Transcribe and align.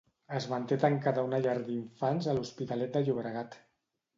Es 0.37 0.45
manté 0.53 0.77
tancada 0.83 1.25
una 1.27 1.41
llar 1.47 1.53
d'infants 1.67 2.31
a 2.33 2.35
l'Hospitalet 2.39 2.97
de 2.99 3.07
Llobregat. 3.07 3.63